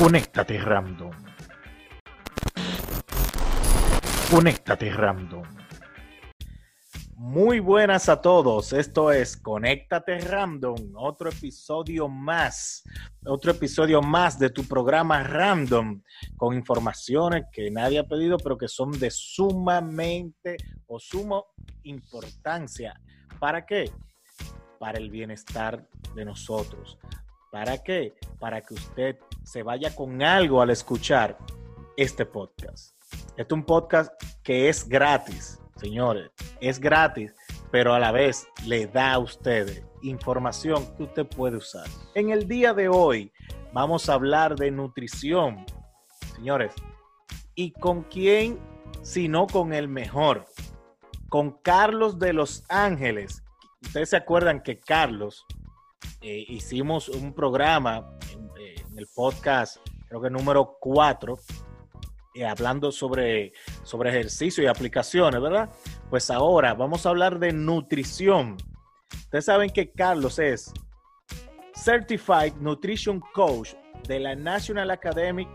Conéctate 0.00 0.58
Random. 0.58 1.10
Conéctate 4.30 4.90
Random. 4.90 5.42
Muy 7.16 7.60
buenas 7.60 8.08
a 8.08 8.22
todos. 8.22 8.72
Esto 8.72 9.12
es 9.12 9.36
Conéctate 9.36 10.20
Random, 10.20 10.94
otro 10.96 11.28
episodio 11.28 12.08
más, 12.08 12.82
otro 13.26 13.50
episodio 13.50 14.00
más 14.00 14.38
de 14.38 14.48
tu 14.48 14.64
programa 14.64 15.22
Random 15.22 16.00
con 16.38 16.54
informaciones 16.54 17.44
que 17.52 17.70
nadie 17.70 17.98
ha 17.98 18.04
pedido, 18.04 18.38
pero 18.38 18.56
que 18.56 18.68
son 18.68 18.92
de 18.92 19.10
sumamente 19.10 20.56
o 20.86 20.98
sumo 20.98 21.48
importancia. 21.82 22.98
¿Para 23.38 23.66
qué? 23.66 23.92
Para 24.78 24.98
el 24.98 25.10
bienestar 25.10 25.86
de 26.14 26.24
nosotros. 26.24 26.96
¿Para 27.50 27.78
qué? 27.78 28.14
Para 28.38 28.60
que 28.60 28.74
usted 28.74 29.18
se 29.42 29.64
vaya 29.64 29.94
con 29.94 30.22
algo 30.22 30.62
al 30.62 30.70
escuchar 30.70 31.36
este 31.96 32.24
podcast. 32.24 32.94
Este 33.30 33.42
es 33.42 33.52
un 33.52 33.64
podcast 33.64 34.12
que 34.44 34.68
es 34.68 34.88
gratis, 34.88 35.60
señores. 35.74 36.30
Es 36.60 36.78
gratis, 36.78 37.34
pero 37.72 37.92
a 37.92 37.98
la 37.98 38.12
vez 38.12 38.46
le 38.66 38.86
da 38.86 39.14
a 39.14 39.18
ustedes 39.18 39.82
información 40.02 40.86
que 40.96 41.02
usted 41.02 41.26
puede 41.26 41.56
usar. 41.56 41.88
En 42.14 42.30
el 42.30 42.46
día 42.46 42.72
de 42.72 42.88
hoy 42.88 43.32
vamos 43.72 44.08
a 44.08 44.14
hablar 44.14 44.54
de 44.54 44.70
nutrición, 44.70 45.66
señores. 46.36 46.72
¿Y 47.56 47.72
con 47.72 48.04
quién? 48.04 48.60
Si 49.02 49.28
no 49.28 49.48
con 49.48 49.72
el 49.72 49.88
mejor. 49.88 50.46
Con 51.28 51.50
Carlos 51.62 52.20
de 52.20 52.32
Los 52.32 52.62
Ángeles. 52.68 53.42
Ustedes 53.82 54.10
se 54.10 54.16
acuerdan 54.16 54.62
que 54.62 54.78
Carlos 54.78 55.44
eh, 56.20 56.44
hicimos 56.48 57.08
un 57.08 57.32
programa 57.32 58.10
en, 58.32 58.50
eh, 58.58 58.74
en, 58.90 58.98
el 58.98 59.06
podcast, 59.14 59.78
creo 60.08 60.20
que 60.20 60.30
número 60.30 60.76
4, 60.80 61.38
eh, 62.34 62.46
hablando 62.46 62.92
sobre, 62.92 63.52
sobre 63.82 64.10
ejercicio 64.10 64.62
y 64.62 64.66
aplicaciones, 64.68 65.40
¿verdad? 65.40 65.68
Pues 66.08 66.30
ahora 66.30 66.74
vamos 66.74 67.04
a 67.04 67.08
hablar 67.08 67.40
de 67.40 67.52
nutrición. 67.52 68.56
Ustedes 69.12 69.46
saben 69.46 69.70
que 69.70 69.90
Carlos 69.90 70.38
es 70.38 70.72
Certified 71.74 72.54
Nutrition 72.60 73.20
Coach 73.34 73.74
de 74.06 74.20
la 74.20 74.36
National 74.36 74.92
Academy 74.92 75.48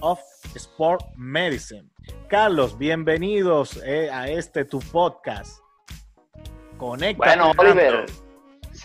of 0.00 0.20
Sport 0.54 1.02
Medicine. 1.16 1.88
Carlos, 2.28 2.78
bienvenidos 2.78 3.80
eh, 3.84 4.08
a 4.10 4.28
este 4.28 4.64
tu 4.64 4.78
podcast. 4.78 5.60
Conecta. 6.76 7.24
Bueno, 7.24 7.52
Oliver, 7.58 8.06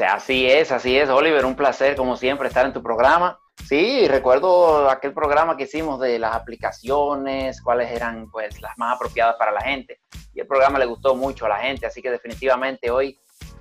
así 0.01 0.49
es, 0.49 0.71
así 0.71 0.97
es, 0.97 1.09
Oliver, 1.09 1.45
un 1.45 1.55
placer 1.55 1.95
como 1.95 2.15
siempre 2.17 2.47
estar 2.47 2.65
en 2.65 2.73
tu 2.73 2.81
programa. 2.81 3.39
Sí, 3.67 4.07
recuerdo 4.07 4.89
aquel 4.89 5.13
programa 5.13 5.55
que 5.55 5.63
hicimos 5.63 5.99
de 5.99 6.17
las 6.19 6.35
aplicaciones, 6.35 7.61
cuáles 7.61 7.91
eran 7.91 8.29
pues 8.31 8.59
las 8.61 8.77
más 8.77 8.95
apropiadas 8.95 9.35
para 9.37 9.51
la 9.51 9.61
gente. 9.61 9.99
Y 10.33 10.39
el 10.39 10.47
programa 10.47 10.79
le 10.79 10.85
gustó 10.85 11.15
mucho 11.15 11.45
a 11.45 11.49
la 11.49 11.57
gente, 11.57 11.85
así 11.85 12.01
que 12.01 12.09
definitivamente 12.09 12.89
hoy 12.89 13.19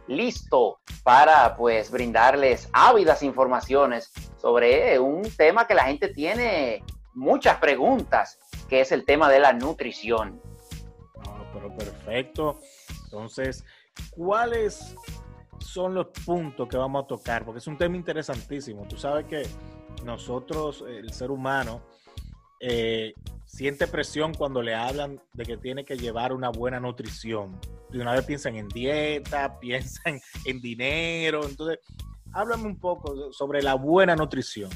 listo 0.09 0.81
para 1.05 1.55
pues 1.57 1.91
brindarles 1.91 2.69
ávidas 2.73 3.23
informaciones 3.23 4.11
sobre 4.41 4.99
un 4.99 5.23
tema 5.37 5.67
que 5.67 5.75
la 5.75 5.85
gente 5.85 6.09
tiene 6.09 6.83
muchas 7.15 7.59
preguntas, 7.59 8.39
que 8.69 8.81
es 8.81 8.91
el 8.91 9.05
tema 9.05 9.29
de 9.29 9.41
la 9.41 9.53
nutrición. 9.53 10.41
Ah, 11.27 11.45
pero 11.53 11.77
perfecto. 11.77 12.59
Entonces, 13.05 13.65
¿cuáles 14.11 14.97
son 15.73 15.95
los 15.95 16.09
puntos 16.09 16.69
que 16.69 16.77
vamos 16.77 17.05
a 17.05 17.07
tocar? 17.07 17.45
Porque 17.45 17.59
es 17.59 17.67
un 17.67 17.79
tema 17.79 17.97
interesantísimo. 17.97 18.87
Tú 18.87 18.97
sabes 18.99 19.25
que 19.25 19.43
nosotros, 20.05 20.85
el 20.87 21.13
ser 21.13 21.31
humano, 21.31 21.81
eh, 22.61 23.15
siente 23.47 23.87
presión 23.87 24.35
cuando 24.35 24.63
le 24.63 24.75
hablan 24.75 25.21
de 25.33 25.45
que 25.45 25.57
tiene 25.57 25.85
que 25.85 25.97
llevar 25.97 26.33
una 26.33 26.51
buena 26.51 26.79
nutrición. 26.79 27.59
De 27.89 28.01
una 28.01 28.13
vez 28.13 28.25
piensan 28.27 28.57
en 28.57 28.69
dieta, 28.69 29.59
piensan 29.61 30.21
en 30.45 30.61
dinero. 30.61 31.47
Entonces, 31.47 31.79
háblame 32.35 32.65
un 32.65 32.79
poco 32.79 33.33
sobre 33.33 33.63
la 33.63 33.75
buena 33.75 34.15
nutrición. 34.15 34.71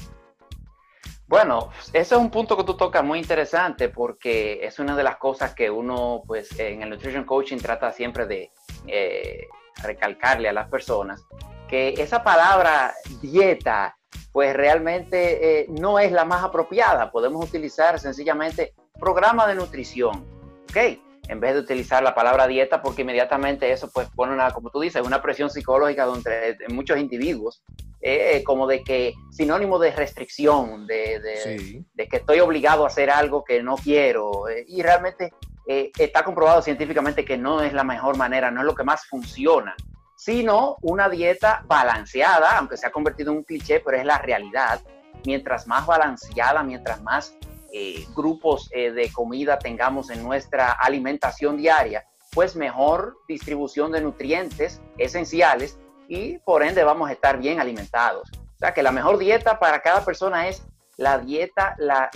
Bueno, 1.27 1.69
ese 1.89 2.15
es 2.15 2.19
un 2.21 2.31
punto 2.31 2.55
que 2.55 2.63
tú 2.63 2.75
tocas 2.75 3.03
muy 3.03 3.19
interesante 3.19 3.89
porque 3.89 4.65
es 4.65 4.79
una 4.79 4.95
de 4.95 5.03
las 5.03 5.17
cosas 5.17 5.53
que 5.53 5.69
uno, 5.69 6.23
pues, 6.25 6.57
en 6.57 6.81
el 6.81 6.89
Nutrition 6.89 7.25
Coaching 7.25 7.57
trata 7.57 7.91
siempre 7.91 8.25
de 8.25 8.51
eh, 8.87 9.45
recalcarle 9.83 10.49
a 10.49 10.53
las 10.53 10.69
personas 10.69 11.23
que 11.67 11.95
esa 11.97 12.23
palabra 12.23 12.93
dieta 13.21 13.97
pues 14.31 14.55
realmente 14.55 15.61
eh, 15.61 15.65
no 15.69 15.99
es 15.99 16.11
la 16.11 16.23
más 16.23 16.43
apropiada. 16.43 17.11
Podemos 17.11 17.43
utilizar 17.43 17.99
sencillamente 17.99 18.73
programa 18.99 19.47
de 19.47 19.55
nutrición, 19.55 20.27
¿ok? 20.69 20.99
En 21.27 21.39
vez 21.39 21.55
de 21.55 21.61
utilizar 21.61 22.03
la 22.03 22.15
palabra 22.15 22.47
dieta, 22.47 22.81
porque 22.81 23.01
inmediatamente 23.01 23.71
eso 23.71 23.89
pues 23.91 24.07
pone 24.15 24.33
una, 24.33 24.51
como 24.51 24.69
tú 24.69 24.79
dices, 24.79 25.01
una 25.03 25.21
presión 25.21 25.49
psicológica 25.49 26.07
entre 26.13 26.55
muchos 26.69 26.99
individuos, 26.99 27.63
eh, 27.99 28.43
como 28.45 28.67
de 28.67 28.83
que 28.83 29.13
sinónimo 29.31 29.79
de 29.79 29.91
restricción, 29.91 30.85
de, 30.85 31.19
de, 31.19 31.83
de, 31.93 32.07
que 32.07 32.17
estoy 32.17 32.39
obligado 32.39 32.83
a 32.85 32.87
hacer 32.87 33.09
algo 33.09 33.43
que 33.43 33.61
no 33.63 33.75
quiero. 33.75 34.47
Eh, 34.47 34.65
y 34.67 34.83
realmente 34.83 35.33
está 35.67 36.23
comprobado 36.23 36.61
científicamente 36.61 37.25
que 37.25 37.37
no 37.37 37.61
es 37.61 37.73
la 37.73 37.83
mejor 37.83 38.17
manera, 38.17 38.49
no 38.51 38.61
es 38.61 38.65
lo 38.65 38.75
que 38.75 38.83
más 38.83 39.05
funciona 39.05 39.75
sino 40.17 40.77
una 40.81 41.09
dieta 41.09 41.63
balanceada, 41.67 42.57
aunque 42.57 42.75
se 42.75 42.87
ha 42.87 42.91
convertido 42.91 43.31
en 43.31 43.37
un 43.37 43.43
cliché, 43.43 43.79
pero 43.79 43.97
es 43.97 44.05
la 44.05 44.17
realidad. 44.17 44.81
Mientras 45.25 45.67
más 45.67 45.85
balanceada, 45.85 46.63
mientras 46.63 47.01
más 47.03 47.35
eh, 47.71 48.05
grupos 48.15 48.69
eh, 48.73 48.91
de 48.91 49.11
comida 49.11 49.59
tengamos 49.59 50.09
en 50.09 50.23
nuestra 50.23 50.71
alimentación 50.71 51.55
diaria, 51.55 52.03
pues 52.33 52.55
mejor 52.55 53.15
distribución 53.27 53.91
de 53.91 54.01
nutrientes 54.01 54.81
esenciales 54.97 55.77
y 56.07 56.39
por 56.39 56.63
ende 56.63 56.83
vamos 56.83 57.09
a 57.09 57.13
estar 57.13 57.37
bien 57.37 57.59
alimentados. 57.59 58.29
O 58.33 58.57
sea 58.57 58.73
que 58.73 58.81
la 58.81 58.91
mejor 58.91 59.19
dieta 59.19 59.59
para 59.59 59.81
cada 59.81 60.03
persona 60.03 60.47
es 60.47 60.63
la 60.97 61.19
dieta, 61.19 61.75
la 61.77 62.09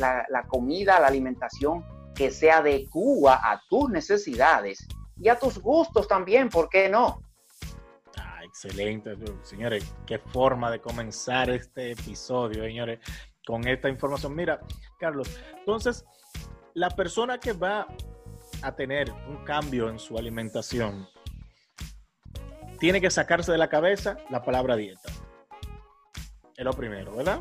comida, 0.47 1.00
la 1.00 1.07
alimentación 1.07 1.85
que 2.16 2.31
se 2.31 2.51
adecua 2.51 3.39
a 3.44 3.61
tus 3.69 3.89
necesidades 3.89 4.88
y 5.17 5.29
a 5.29 5.38
tus 5.38 5.59
gustos 5.59 6.07
también, 6.07 6.49
¿por 6.49 6.69
qué 6.69 6.89
no? 6.89 7.22
Excelente, 8.51 9.16
señores. 9.44 9.95
Qué 10.05 10.19
forma 10.19 10.69
de 10.69 10.81
comenzar 10.81 11.50
este 11.50 11.91
episodio, 11.91 12.63
señores, 12.63 13.00
con 13.45 13.66
esta 13.66 13.88
información. 13.88 14.35
Mira, 14.35 14.59
Carlos, 15.00 15.29
entonces, 15.57 16.03
la 16.73 16.89
persona 16.89 17.39
que 17.39 17.53
va 17.53 17.88
a 18.61 18.75
tener 18.75 19.09
un 19.29 19.45
cambio 19.45 19.89
en 19.89 20.00
su 20.00 20.17
alimentación 20.17 21.07
tiene 22.77 23.00
que 23.00 23.09
sacarse 23.09 23.53
de 23.53 23.57
la 23.57 23.69
cabeza 23.69 24.17
la 24.29 24.44
palabra 24.44 24.75
dieta. 24.75 25.09
Es 26.57 26.66
lo 26.66 26.73
primero, 26.73 27.16
¿verdad? 27.16 27.39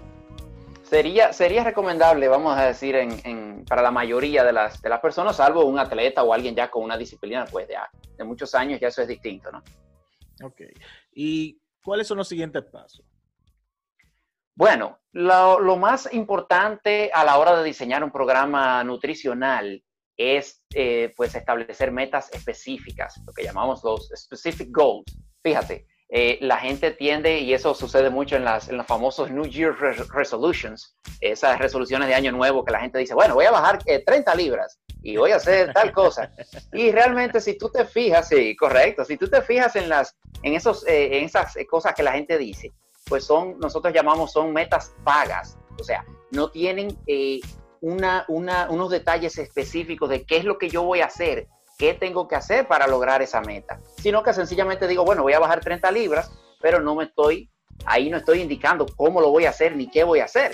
Sería, 0.84 1.32
sería 1.32 1.64
recomendable, 1.64 2.28
vamos 2.28 2.56
a 2.56 2.66
decir, 2.66 2.94
en, 2.94 3.49
para 3.66 3.82
la 3.82 3.90
mayoría 3.90 4.44
de 4.44 4.52
las, 4.52 4.80
de 4.82 4.88
las 4.88 5.00
personas, 5.00 5.36
salvo 5.36 5.64
un 5.64 5.78
atleta 5.78 6.22
o 6.22 6.32
alguien 6.32 6.54
ya 6.54 6.70
con 6.70 6.82
una 6.82 6.96
disciplina 6.96 7.44
pues 7.44 7.68
de, 7.68 7.76
de 8.16 8.24
muchos 8.24 8.54
años, 8.54 8.80
ya 8.80 8.88
eso 8.88 9.02
es 9.02 9.08
distinto, 9.08 9.50
¿no? 9.50 9.62
Ok. 10.42 10.62
¿Y 11.12 11.60
cuáles 11.82 12.06
son 12.06 12.18
los 12.18 12.28
siguientes 12.28 12.64
pasos? 12.64 13.04
Bueno, 14.60 14.98
lo, 15.12 15.76
más 15.76 16.12
importante 16.12 17.10
a 17.14 17.24
la 17.24 17.38
hora 17.38 17.56
de 17.56 17.64
diseñar 17.64 18.04
un 18.04 18.10
programa 18.10 18.84
nutricional 18.84 19.82
es 20.16 20.62
eh, 20.74 21.14
pues 21.16 21.34
establecer 21.34 21.92
metas 21.92 22.30
específicas, 22.32 23.18
lo 23.26 23.32
que 23.32 23.44
llamamos 23.44 23.82
los 23.82 24.10
specific 24.14 24.68
goals. 24.70 25.18
Fíjate, 25.42 25.86
eh, 26.12 26.38
la 26.40 26.56
gente 26.56 26.90
tiende, 26.90 27.38
y 27.38 27.54
eso 27.54 27.72
sucede 27.72 28.10
mucho 28.10 28.34
en, 28.34 28.44
las, 28.44 28.68
en 28.68 28.76
los 28.76 28.86
famosos 28.86 29.30
New 29.30 29.46
Year 29.46 29.72
Resolutions, 30.12 30.96
esas 31.20 31.58
resoluciones 31.60 32.08
de 32.08 32.14
año 32.14 32.32
nuevo 32.32 32.64
que 32.64 32.72
la 32.72 32.80
gente 32.80 32.98
dice, 32.98 33.14
bueno, 33.14 33.34
voy 33.34 33.44
a 33.44 33.52
bajar 33.52 33.78
30 33.84 34.32
eh, 34.32 34.36
libras 34.36 34.80
y 35.02 35.16
voy 35.16 35.30
a 35.30 35.36
hacer 35.36 35.72
tal 35.72 35.92
cosa. 35.92 36.32
Y 36.72 36.90
realmente 36.90 37.40
si 37.40 37.56
tú 37.56 37.70
te 37.70 37.84
fijas, 37.84 38.28
sí, 38.28 38.56
correcto, 38.56 39.04
si 39.04 39.16
tú 39.16 39.28
te 39.28 39.40
fijas 39.40 39.76
en, 39.76 39.88
las, 39.88 40.16
en, 40.42 40.54
esos, 40.54 40.84
eh, 40.88 41.18
en 41.18 41.24
esas 41.24 41.56
cosas 41.68 41.94
que 41.94 42.02
la 42.02 42.12
gente 42.12 42.38
dice, 42.38 42.72
pues 43.06 43.24
son, 43.24 43.60
nosotros 43.60 43.94
llamamos, 43.94 44.32
son 44.32 44.52
metas 44.52 44.92
vagas, 45.04 45.58
o 45.78 45.84
sea, 45.84 46.04
no 46.32 46.50
tienen 46.50 46.98
una, 47.80 48.24
una, 48.26 48.68
unos 48.68 48.90
detalles 48.90 49.38
específicos 49.38 50.08
de 50.08 50.24
qué 50.24 50.38
es 50.38 50.44
lo 50.44 50.58
que 50.58 50.68
yo 50.68 50.82
voy 50.82 51.02
a 51.02 51.06
hacer, 51.06 51.46
qué 51.80 51.94
tengo 51.94 52.28
que 52.28 52.36
hacer 52.36 52.68
para 52.68 52.86
lograr 52.86 53.22
esa 53.22 53.40
meta, 53.40 53.80
sino 53.96 54.22
que 54.22 54.32
sencillamente 54.32 54.86
digo, 54.86 55.04
bueno, 55.04 55.22
voy 55.22 55.32
a 55.32 55.40
bajar 55.40 55.60
30 55.60 55.90
libras, 55.90 56.30
pero 56.60 56.78
no 56.78 56.94
me 56.94 57.04
estoy, 57.04 57.50
ahí 57.86 58.08
no 58.08 58.18
estoy 58.18 58.40
indicando 58.40 58.86
cómo 58.96 59.20
lo 59.20 59.30
voy 59.30 59.46
a 59.46 59.50
hacer 59.50 59.74
ni 59.74 59.90
qué 59.90 60.04
voy 60.04 60.20
a 60.20 60.26
hacer. 60.26 60.52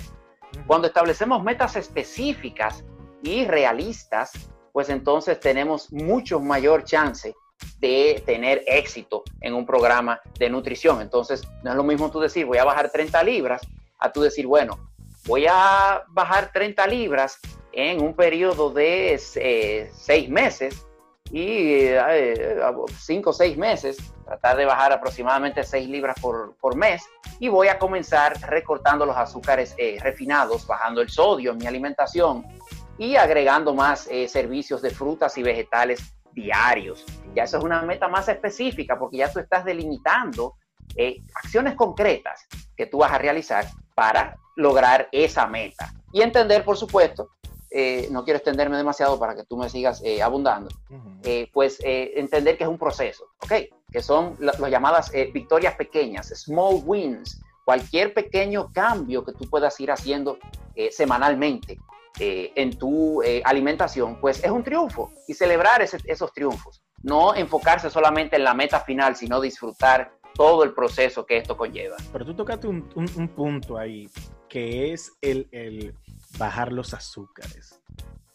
Cuando 0.67 0.87
establecemos 0.87 1.43
metas 1.43 1.77
específicas, 1.77 2.83
y 3.23 3.45
realistas, 3.45 4.33
pues 4.73 4.89
entonces 4.89 5.41
tenemos 5.41 5.93
mucho 5.93 6.41
mayor 6.41 6.85
chance 6.85 7.35
de 7.79 8.23
tener 8.27 8.63
éxito 8.67 9.25
en 9.41 9.55
un 9.55 9.67
programa 9.67 10.21
de 10.39 10.51
nutrición. 10.51 11.01
Entonces, 11.01 11.43
no 11.63 11.71
es 11.71 11.77
lo 11.77 11.83
mismo 11.83 12.11
tú 12.11 12.21
decir, 12.21 12.47
voy 12.47 12.59
a 12.59 12.65
bajar 12.65 12.91
30 12.91 13.23
libras, 13.25 13.63
a 13.99 14.13
tú 14.13 14.21
decir, 14.21 14.47
bueno, 14.47 14.79
voy 15.27 15.47
a 15.49 16.05
bajar 16.09 16.53
30 16.53 16.87
libras 16.87 17.39
en 17.73 18.03
un 18.03 18.15
periodo 18.15 18.71
de 18.71 19.21
eh, 19.37 19.91
seis 19.95 20.29
meses 20.29 20.86
y 21.33 21.83
eh, 21.83 22.57
cinco 22.99 23.31
o 23.31 23.33
seis 23.33 23.57
meses, 23.57 23.97
tratar 24.25 24.57
de 24.57 24.65
bajar 24.65 24.93
aproximadamente 24.93 25.65
6 25.65 25.89
libras 25.89 26.17
por, 26.21 26.57
por, 26.57 26.77
mes 26.77 27.05
y 27.39 27.49
voy 27.49 27.69
a 27.69 27.79
comenzar 27.79 28.41
recortando 28.43 29.05
los 29.07 29.17
azúcares 29.17 29.75
eh, 29.79 29.99
refinados, 30.01 30.67
bajando 30.67 31.01
el 31.01 31.09
sodio 31.09 31.53
en 31.53 31.59
mi 31.59 31.67
alimentación 31.67 32.45
y 32.99 33.17
agregando 33.17 33.75
más 33.75 34.09
servicios 34.29 34.81
de 34.81 34.91
frutas 34.91 35.37
y 35.37 35.43
vegetales 35.43 36.15
diarios. 36.33 37.05
Ya 37.35 37.45
eso 37.45 37.59
es 37.59 37.65
una 37.65 37.83
meta 37.83 38.09
más 38.09 38.29
específica 38.29 38.99
porque 38.99 39.19
ya 39.19 39.31
tú 39.31 39.39
estás 39.39 39.65
delimitando 39.65 40.55
acciones 41.35 41.75
concretas 41.75 42.47
que 42.75 42.87
tú 42.87 42.99
vas 42.99 43.13
a 43.13 43.19
realizar 43.19 43.67
para 43.95 44.37
lograr 44.57 45.09
esa 45.13 45.47
meta. 45.47 45.93
Y 46.13 46.23
entender, 46.23 46.65
por 46.65 46.77
supuesto, 46.77 47.31
eh, 47.79 48.09
no 48.11 48.25
quiero 48.25 48.39
extenderme 48.39 48.79
demasiado 48.79 49.19
para 49.19 49.37
que 49.37 49.45
tú 49.45 49.59
me 49.59 49.69
sigas 49.69 50.01
eh, 50.03 50.23
abundando, 50.23 50.71
eh, 51.23 51.51
pues 51.53 51.79
entender 51.85 52.57
que 52.57 52.65
es 52.65 52.71
un 52.71 52.79
proceso, 52.79 53.27
¿ok? 53.43 53.53
Que 53.93 54.01
son 54.01 54.35
las 54.39 54.59
llamadas 54.71 55.13
victorias 55.35 55.75
pequeñas, 55.75 56.29
small 56.29 56.81
wins, 56.87 57.39
cualquier 57.67 58.15
pequeño 58.15 58.73
cambio 58.73 59.23
que 59.27 59.33
tú 59.33 59.45
puedas 59.51 59.79
ir 59.79 59.91
haciendo 59.91 60.39
semanalmente 60.91 61.79
en 62.19 62.79
tu 62.79 63.21
alimentación, 63.45 64.19
pues 64.23 64.43
es 64.43 64.51
un 64.51 64.65
triunfo 64.65 65.13
y 65.29 65.35
celebrar 65.35 65.83
esos 65.83 66.33
triunfos, 66.33 66.83
no 67.03 67.35
enfocarse 67.35 67.91
solamente 67.91 68.37
en 68.37 68.45
la 68.45 68.55
meta 68.55 68.81
final, 68.81 69.17
sino 69.17 69.39
disfrutar 69.39 70.13
todo 70.35 70.65
el 70.65 70.73
proceso 70.73 71.27
que 71.27 71.37
esto 71.37 71.59
conlleva. 71.59 71.97
Pero 72.11 72.25
tú 72.25 72.35
tocaste 72.35 72.69
un, 72.69 72.89
un 72.95 73.29
punto 73.29 73.77
ahí, 73.77 74.09
que 74.49 74.95
es 74.95 75.13
el, 75.21 75.47
el 75.51 75.95
bajar 76.39 76.73
los 76.73 76.95
azúcares, 76.95 77.81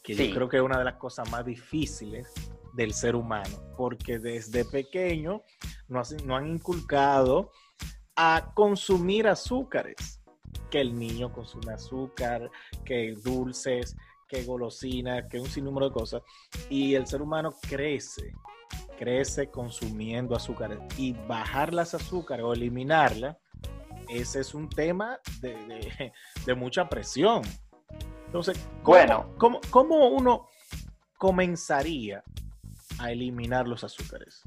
que 0.04 0.16
yo 0.16 0.34
creo 0.34 0.50
que 0.50 0.58
es 0.58 0.64
una 0.64 0.78
de 0.78 0.86
las 0.86 0.96
cosas 0.96 1.30
más 1.30 1.46
difíciles 1.46 2.34
del 2.74 2.94
ser 2.94 3.16
humano, 3.16 3.58
porque 3.78 4.20
desde 4.20 4.66
pequeño 4.66 5.42
nos, 5.88 6.14
han 6.14 6.48
inculcado 6.48 7.52
a 8.16 8.52
consumir 8.54 9.28
azúcares, 9.28 10.22
que 10.70 10.82
el 10.82 10.98
niño 10.98 11.32
consume 11.32 11.74
azúcar, 11.74 12.50
que 12.86 13.14
dulces, 13.24 13.96
que 14.28 14.44
golosinas, 14.44 15.26
que 15.30 15.40
un 15.40 15.48
sinnúmero 15.48 15.90
de 15.90 15.94
cosas, 15.94 16.22
y 16.70 16.96
el 16.96 17.06
ser 17.08 17.22
humano 17.22 17.54
crece, 17.70 18.34
crece 18.98 19.50
consumiendo 19.50 20.36
azúcares, 20.36 20.80
y 20.98 21.14
bajar 21.14 21.74
las 21.74 21.94
azúcares 21.94 22.46
o 22.46 22.54
eliminarlas, 22.54 23.38
ese 24.10 24.42
es 24.42 24.54
un 24.54 24.70
tema 24.70 25.20
de, 25.42 26.14
de 26.46 26.56
mucha 26.56 26.88
presión, 26.88 27.42
entonces, 28.32 28.66
¿cómo, 28.82 28.96
bueno, 28.98 29.26
¿cómo, 29.70 30.08
uno 30.08 30.48
comenzaría 31.18 32.24
a 32.98 33.12
eliminar 33.12 33.68
los 33.68 33.84
azúcares? 33.84 34.42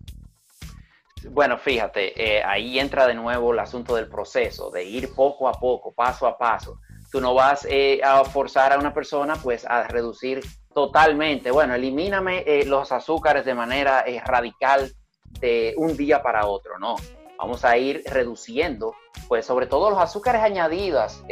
Bueno, 1.29 1.59
fíjate, 1.59 2.39
eh, 2.39 2.43
ahí 2.43 2.79
entra 2.79 3.07
de 3.07 3.13
nuevo 3.13 3.53
el 3.53 3.59
asunto 3.59 3.95
del 3.95 4.09
proceso, 4.09 4.71
de 4.71 4.85
ir 4.85 5.15
poco 5.15 5.49
a 5.49 5.53
poco, 5.53 5.93
paso 5.93 6.27
a 6.27 6.39
paso. 6.39 6.81
Tú 7.13 7.21
no 7.21 7.35
vas 7.35 7.67
eh, 7.69 8.01
a 8.03 8.25
forzar 8.25 8.73
a 8.73 8.79
una 8.79 8.95
persona 8.95 9.37
pues 9.37 9.67
a 9.67 9.87
reducir 9.87 10.41
totalmente, 10.73 11.51
bueno, 11.51 11.75
elimíname 11.75 12.43
eh, 12.47 12.65
los 12.65 12.91
azúcares 12.91 13.45
de 13.45 13.53
manera 13.53 14.03
radical 14.25 14.95
de 15.41 15.75
un 15.77 15.95
día 15.95 16.23
para 16.23 16.47
otro, 16.47 16.79
no. 16.79 16.97
Vamos 17.37 17.67
a 17.67 17.77
ir 17.77 18.03
reduciendo, 18.07 18.95
pues 19.29 19.45
sobre 19.45 19.67
todo 19.67 19.91
los 19.91 19.99
azúcares 19.99 20.41
añadidos, 20.41 21.23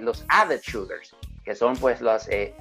los 0.00 0.24
added 0.28 0.62
sugars, 0.62 1.14
que 1.48 1.54
son 1.54 1.76
pues 1.76 2.02
las... 2.02 2.28
Eh, 2.28 2.54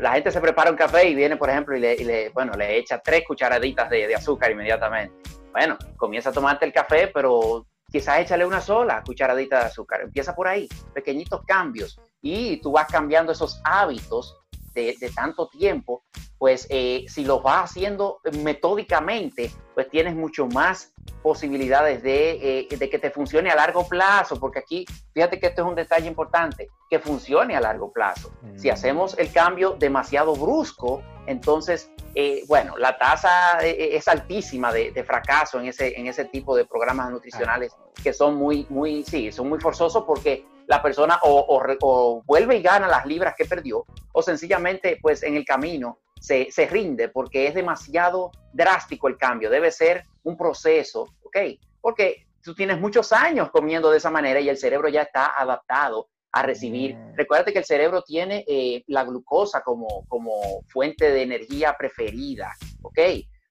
la 0.00 0.14
gente 0.14 0.32
se 0.32 0.40
prepara 0.40 0.68
un 0.68 0.76
café 0.76 1.08
y 1.08 1.14
viene, 1.14 1.36
por 1.36 1.48
ejemplo, 1.48 1.76
y 1.76 1.80
le, 1.80 2.30
bueno, 2.30 2.52
le 2.54 2.76
echa 2.76 2.98
tres 2.98 3.22
cucharaditas 3.24 3.88
de, 3.88 4.12
azúcar 4.14 4.50
inmediatamente. 4.50 5.14
Bueno, 5.52 5.78
comienza 5.96 6.30
a 6.30 6.32
tomarte 6.32 6.66
el 6.66 6.72
café, 6.72 7.06
pero 7.06 7.66
quizás 7.88 8.18
échale 8.18 8.44
una 8.44 8.60
sola 8.60 9.02
cucharadita 9.06 9.60
de 9.60 9.66
azúcar. 9.66 10.00
Empieza 10.00 10.34
por 10.34 10.48
ahí, 10.48 10.68
pequeñitos 10.92 11.42
cambios. 11.46 12.00
Y 12.20 12.56
tú 12.56 12.72
vas 12.72 12.88
cambiando 12.88 13.30
esos 13.30 13.60
hábitos 13.64 14.36
de, 14.74 14.96
tanto 15.14 15.48
tiempo, 15.48 16.02
pues 16.38 16.66
eh, 16.70 17.04
si 17.08 17.24
lo 17.24 17.40
vas 17.40 17.70
haciendo 17.70 18.20
metódicamente, 18.42 19.50
pues 19.74 19.88
tienes 19.88 20.14
mucho 20.14 20.46
más 20.46 20.92
posibilidades 21.22 22.02
de, 22.02 22.60
eh, 22.70 22.76
de, 22.76 22.90
que 22.90 22.98
te 22.98 23.10
funcione 23.10 23.50
a 23.50 23.54
largo 23.54 23.86
plazo, 23.86 24.38
porque 24.40 24.58
aquí, 24.58 24.84
fíjate 25.14 25.38
que 25.38 25.46
esto 25.46 25.62
es 25.62 25.68
un 25.68 25.74
detalle 25.74 26.08
importante, 26.08 26.68
que 26.90 26.98
funcione 26.98 27.56
a 27.56 27.60
largo 27.60 27.92
plazo. 27.92 28.32
Si 28.56 28.68
mm. 28.68 28.72
hacemos 28.72 29.18
el 29.18 29.32
cambio 29.32 29.76
demasiado 29.78 30.34
brusco, 30.34 31.02
entonces, 31.26 31.90
eh, 32.14 32.42
bueno, 32.48 32.76
la 32.76 32.98
tasa 32.98 33.60
es 33.60 34.08
altísima 34.08 34.72
de, 34.72 35.04
fracaso 35.04 35.60
en 35.60 35.66
ese, 35.66 35.98
en 35.98 36.06
ese 36.06 36.24
tipo 36.24 36.56
de 36.56 36.64
programas 36.64 37.10
nutricionales 37.10 37.72
que 38.02 38.12
son 38.12 38.34
muy, 38.34 38.66
muy, 38.68 39.04
sí, 39.04 39.30
son 39.30 39.48
muy 39.48 39.60
forzosos 39.60 40.04
porque 40.04 40.44
la 40.72 40.80
persona 40.80 41.20
o, 41.22 42.22
vuelve 42.24 42.56
y 42.56 42.62
gana 42.62 42.88
las 42.88 43.04
libras 43.04 43.34
que 43.36 43.44
perdió, 43.44 43.84
o 44.12 44.22
sencillamente, 44.22 44.98
pues 45.02 45.22
en 45.22 45.36
el 45.36 45.44
camino 45.44 45.98
se, 46.18 46.50
se, 46.50 46.66
rinde 46.66 47.10
porque 47.10 47.46
es 47.46 47.54
demasiado 47.54 48.30
drástico 48.54 49.06
el 49.06 49.18
cambio. 49.18 49.50
Debe 49.50 49.70
ser 49.70 50.04
un 50.22 50.34
proceso, 50.34 51.08
¿ok? 51.24 51.36
Porque 51.78 52.26
tú 52.42 52.54
tienes 52.54 52.80
muchos 52.80 53.12
años 53.12 53.50
comiendo 53.50 53.90
de 53.90 53.98
esa 53.98 54.10
manera 54.10 54.40
y 54.40 54.48
el 54.48 54.56
cerebro 54.56 54.88
ya 54.88 55.02
está 55.02 55.38
adaptado 55.38 56.08
a 56.32 56.42
recibir. 56.42 56.96
Mm. 56.96 57.16
Recuerda 57.16 57.52
que 57.52 57.58
el 57.58 57.66
cerebro 57.66 58.00
tiene 58.00 58.42
eh, 58.48 58.82
la 58.86 59.04
glucosa 59.04 59.60
como, 59.60 60.06
como 60.08 60.62
fuente 60.68 61.10
de 61.10 61.20
energía 61.20 61.76
preferida, 61.78 62.50
¿ok? 62.80 62.98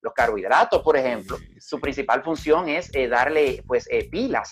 Los 0.01 0.13
carbohidratos, 0.13 0.81
por 0.81 0.97
ejemplo, 0.97 1.37
su 1.59 1.79
principal 1.79 2.23
función 2.23 2.67
es 2.67 2.89
eh, 2.95 3.07
darle 3.07 3.63
pues 3.67 3.87
eh, 3.91 4.09
pilas, 4.09 4.49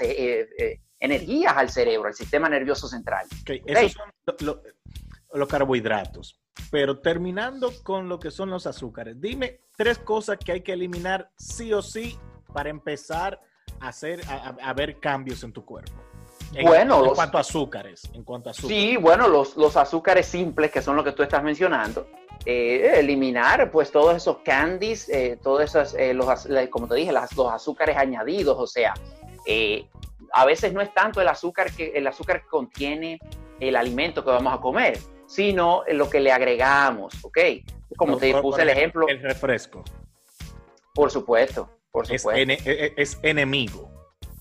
energías 0.99 1.53
al 1.55 1.69
cerebro, 1.69 2.07
al 2.07 2.13
sistema 2.13 2.49
nervioso 2.49 2.87
central. 2.87 3.25
Esos 3.65 3.93
son 3.93 4.61
los 5.33 5.47
carbohidratos. 5.47 6.39
Pero 6.71 6.99
terminando 6.99 7.71
con 7.83 8.09
lo 8.09 8.19
que 8.19 8.31
son 8.31 8.49
los 8.49 8.67
azúcares, 8.67 9.19
dime 9.19 9.61
tres 9.75 9.97
cosas 9.97 10.37
que 10.37 10.51
hay 10.51 10.61
que 10.61 10.73
eliminar 10.73 11.31
sí 11.37 11.73
o 11.73 11.81
sí 11.81 12.17
para 12.53 12.69
empezar 12.69 13.39
a 13.79 13.87
hacer, 13.87 14.21
a, 14.27 14.73
ver 14.73 14.99
cambios 14.99 15.43
en 15.43 15.53
tu 15.53 15.63
cuerpo. 15.63 15.93
bueno, 16.61 17.05
en 17.05 17.13
cuanto 17.13 17.37
a 17.37 17.41
azúcares, 17.41 18.03
en 18.13 18.23
cuanto 18.23 18.49
a 18.49 18.53
Sí, 18.53 18.97
bueno, 18.97 19.27
los, 19.27 19.55
los 19.55 19.77
azúcares 19.77 20.25
simples, 20.25 20.71
que 20.71 20.81
son 20.81 20.95
los 20.95 21.05
que 21.05 21.13
tú 21.13 21.23
estás 21.23 21.41
mencionando, 21.43 22.07
eh, 22.45 22.99
eliminar 22.99 23.71
pues 23.71 23.91
todos 23.91 24.15
esos 24.15 24.39
candies, 24.39 25.07
eh, 25.09 25.39
todos 25.41 25.61
esos, 25.61 25.93
eh, 25.95 26.13
los, 26.13 26.27
como 26.69 26.87
te 26.87 26.95
dije, 26.95 27.11
los 27.11 27.51
azúcares 27.51 27.97
añadidos, 27.97 28.57
o 28.59 28.67
sea, 28.67 28.93
a 30.33 30.45
veces 30.45 30.73
no 30.73 30.81
es 30.81 30.93
tanto 30.93 31.21
el 31.21 31.27
azúcar 31.27 31.71
que, 31.71 31.91
el 31.95 32.07
azúcar 32.07 32.41
que 32.41 32.47
contiene 32.47 33.19
el 33.59 33.75
alimento 33.75 34.23
que 34.23 34.31
vamos 34.31 34.53
a 34.53 34.59
comer, 34.59 34.97
sino 35.25 35.83
lo 35.87 36.09
que 36.09 36.19
le 36.19 36.31
agregamos, 36.31 37.13
¿ok? 37.23 37.37
Como 37.97 38.17
te 38.17 38.33
puse 38.41 38.61
el 38.61 38.69
ejemplo. 38.69 39.07
El 39.07 39.21
refresco. 39.21 39.83
Por 40.93 41.11
supuesto, 41.11 41.69
por 41.91 42.05
supuesto. 42.05 42.51
Es, 42.51 42.67
e, 42.67 42.93
es, 42.97 43.19
enemigo. 43.23 43.89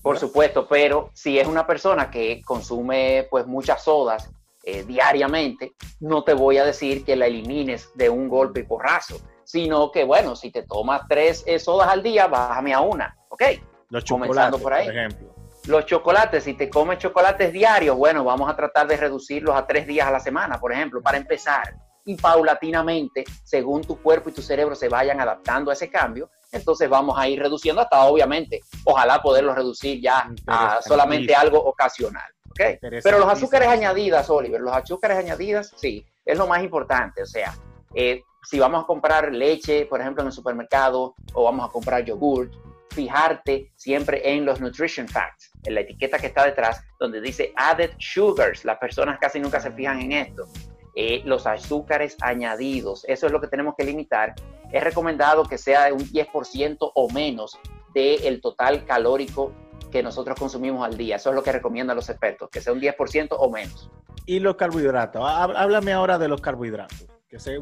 Por 0.01 0.17
supuesto, 0.17 0.67
pero 0.67 1.09
si 1.13 1.39
es 1.39 1.47
una 1.47 1.67
persona 1.67 2.09
que 2.09 2.41
consume 2.45 3.27
pues 3.29 3.45
muchas 3.45 3.83
sodas 3.83 4.29
eh, 4.63 4.83
diariamente, 4.83 5.73
no 5.99 6.23
te 6.23 6.33
voy 6.33 6.57
a 6.57 6.65
decir 6.65 7.03
que 7.03 7.15
la 7.15 7.27
elimines 7.27 7.91
de 7.95 8.09
un 8.09 8.29
golpe 8.29 8.61
y 8.61 8.63
porrazo, 8.63 9.19
sino 9.43 9.91
que 9.91 10.05
bueno, 10.05 10.35
si 10.35 10.51
te 10.51 10.63
tomas 10.63 11.01
tres 11.09 11.43
eh, 11.45 11.59
sodas 11.59 11.89
al 11.89 12.01
día, 12.01 12.27
bájame 12.27 12.73
a 12.73 12.81
una, 12.81 13.17
¿ok? 13.29 13.43
Los 13.89 14.03
chocolates, 14.03 14.61
por, 14.61 14.73
ahí. 14.73 14.85
por 14.85 14.95
ejemplo. 14.95 15.35
Los 15.67 15.85
chocolates, 15.85 16.43
si 16.43 16.53
te 16.53 16.69
comes 16.69 16.99
chocolates 16.99 17.51
diarios, 17.51 17.95
bueno, 17.97 18.23
vamos 18.23 18.49
a 18.49 18.55
tratar 18.55 18.87
de 18.87 18.97
reducirlos 18.97 19.55
a 19.55 19.67
tres 19.67 19.85
días 19.85 20.07
a 20.07 20.11
la 20.11 20.19
semana, 20.19 20.59
por 20.59 20.71
ejemplo, 20.71 21.01
para 21.01 21.17
empezar. 21.17 21.75
Y 22.05 22.15
paulatinamente, 22.15 23.23
según 23.43 23.81
tu 23.81 24.01
cuerpo 24.01 24.29
y 24.29 24.33
tu 24.33 24.41
cerebro 24.41 24.75
se 24.75 24.89
vayan 24.89 25.19
adaptando 25.19 25.69
a 25.69 25.73
ese 25.73 25.89
cambio, 25.89 26.29
entonces 26.51 26.89
vamos 26.89 27.17
a 27.19 27.27
ir 27.27 27.39
reduciendo 27.39 27.81
hasta, 27.81 28.03
obviamente, 28.05 28.61
ojalá 28.85 29.21
poderlos 29.21 29.55
reducir 29.55 30.01
ya 30.01 30.27
a 30.47 30.81
solamente 30.81 31.35
algo 31.35 31.59
ocasional. 31.59 32.31
¿okay? 32.49 32.79
Pero 32.81 33.19
los 33.19 33.27
azúcares 33.27 33.67
añadidas, 33.67 34.29
Oliver, 34.29 34.61
los 34.61 34.73
azúcares 34.73 35.17
añadidas, 35.17 35.71
sí, 35.75 36.05
es 36.25 36.37
lo 36.37 36.47
más 36.47 36.63
importante. 36.63 37.21
O 37.21 37.27
sea, 37.27 37.53
eh, 37.93 38.23
si 38.43 38.59
vamos 38.59 38.83
a 38.83 38.87
comprar 38.87 39.31
leche, 39.31 39.85
por 39.85 40.01
ejemplo, 40.01 40.21
en 40.21 40.27
el 40.27 40.33
supermercado, 40.33 41.15
o 41.33 41.43
vamos 41.43 41.69
a 41.69 41.71
comprar 41.71 42.03
yogur, 42.03 42.49
fijarte 42.89 43.71
siempre 43.75 44.33
en 44.33 44.45
los 44.45 44.59
nutrition 44.59 45.07
facts, 45.07 45.51
en 45.63 45.75
la 45.75 45.81
etiqueta 45.81 46.17
que 46.17 46.27
está 46.27 46.45
detrás, 46.45 46.83
donde 46.99 47.21
dice 47.21 47.53
added 47.55 47.91
sugars. 47.99 48.65
Las 48.65 48.77
personas 48.77 49.19
casi 49.19 49.39
nunca 49.39 49.59
se 49.59 49.71
fijan 49.71 49.99
en 50.01 50.11
esto. 50.11 50.47
Eh, 50.95 51.21
los 51.25 51.45
azúcares 51.47 52.17
añadidos, 52.21 53.05
eso 53.07 53.27
es 53.27 53.31
lo 53.31 53.39
que 53.39 53.47
tenemos 53.47 53.75
que 53.77 53.85
limitar. 53.85 54.35
Es 54.71 54.83
recomendado 54.83 55.43
que 55.43 55.57
sea 55.57 55.85
de 55.85 55.93
un 55.93 56.01
10% 56.01 56.77
o 56.79 57.09
menos 57.11 57.59
del 57.93 58.41
total 58.41 58.85
calórico 58.85 59.53
que 59.91 60.03
nosotros 60.03 60.37
consumimos 60.37 60.85
al 60.85 60.97
día. 60.97 61.15
Eso 61.15 61.29
es 61.29 61.35
lo 61.35 61.43
que 61.43 61.51
recomiendan 61.51 61.95
los 61.95 62.09
expertos, 62.09 62.49
que 62.51 62.61
sea 62.61 62.73
un 62.73 62.81
10% 62.81 63.29
o 63.31 63.49
menos. 63.49 63.89
Y 64.25 64.39
los 64.39 64.55
carbohidratos. 64.55 65.23
Háblame 65.25 65.93
ahora 65.93 66.19
de 66.19 66.27
los 66.27 66.41
carbohidratos. 66.41 67.07
Que 67.27 67.37
ese, 67.37 67.59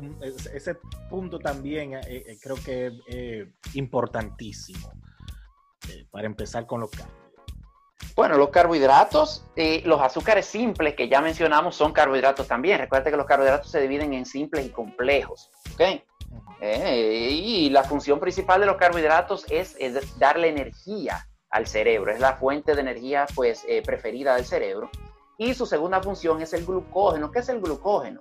ese 0.54 0.76
punto 1.10 1.40
también 1.40 1.94
eh, 1.94 2.02
eh, 2.08 2.38
creo 2.42 2.56
que 2.56 2.88
es 3.08 3.76
importantísimo 3.76 4.92
para 6.12 6.26
empezar 6.26 6.66
con 6.66 6.82
los 6.82 6.90
carbohidratos. 6.92 7.28
Bueno, 8.16 8.38
los 8.38 8.50
carbohidratos, 8.50 9.46
eh, 9.56 9.82
los 9.86 10.02
azúcares 10.02 10.46
simples 10.46 10.96
que 10.96 11.08
ya 11.08 11.22
mencionamos 11.22 11.76
son 11.76 11.94
carbohidratos 11.94 12.48
también. 12.48 12.80
Recuerda 12.80 13.12
que 13.12 13.18
los 13.18 13.26
carbohidratos 13.26 13.70
se 13.70 13.82
dividen 13.82 14.14
en 14.14 14.26
simples 14.26 14.66
y 14.66 14.70
complejos. 14.70 15.52
¿okay? 15.74 16.04
Eh, 16.62 17.30
y 17.32 17.70
la 17.70 17.84
función 17.84 18.20
principal 18.20 18.60
de 18.60 18.66
los 18.66 18.78
carbohidratos 18.78 19.46
es, 19.50 19.78
darle 20.18 20.50
energía 20.50 21.28
al 21.50 21.68
cerebro. 21.68 22.12
Es 22.12 22.20
la 22.20 22.34
fuente 22.34 22.76
de 22.76 22.82
energía 22.82 23.28
pues, 23.36 23.64
eh, 23.68 23.82
preferida 23.84 24.36
del 24.36 24.46
cerebro. 24.46 24.90
Y 25.38 25.54
su 25.54 25.68
segunda 25.68 26.02
función 26.02 26.42
es 26.42 26.54
el 26.54 26.66
glucógeno. 26.66 27.32
¿Qué 27.32 27.40
es 27.40 27.50
el 27.50 27.62
glucógeno? 27.62 28.18